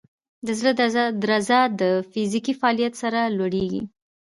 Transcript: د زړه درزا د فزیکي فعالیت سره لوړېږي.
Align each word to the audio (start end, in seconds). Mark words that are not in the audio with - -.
د 0.45 0.47
زړه 0.59 0.71
درزا 1.23 1.61
د 1.81 1.81
فزیکي 2.11 2.53
فعالیت 2.59 2.93
سره 3.03 3.19
لوړېږي. 3.37 3.81